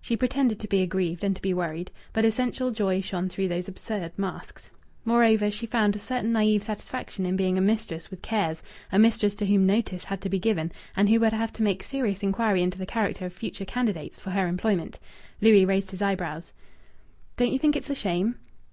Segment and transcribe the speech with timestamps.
[0.00, 3.66] She pretended to be aggrieved and to be worried, but essential joy shone through these
[3.66, 4.70] absurd masks.
[5.04, 9.34] Moreover, she found a certain naïve satisfaction in being a mistress with cares, a mistress
[9.34, 12.62] to whom "notice" had to be given, and who would have to make serious inquiry
[12.62, 15.00] into the character of future candidates for her employment.
[15.40, 16.52] Louis raised his eyebrows.
[17.36, 18.36] "Don't you think it's a shame?"